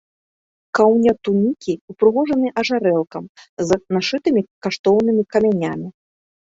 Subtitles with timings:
[0.79, 3.23] Каўнер тунікі ўпрыгожаны ажарэлкам
[3.71, 5.87] з нашытымі каштоўнымі камянямі.